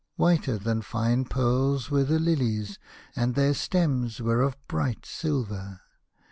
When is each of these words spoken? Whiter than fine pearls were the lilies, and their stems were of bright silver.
Whiter 0.15 0.57
than 0.57 0.81
fine 0.81 1.25
pearls 1.25 1.91
were 1.91 2.03
the 2.03 2.17
lilies, 2.17 2.79
and 3.15 3.35
their 3.35 3.53
stems 3.53 4.19
were 4.19 4.41
of 4.41 4.57
bright 4.67 5.05
silver. 5.05 5.79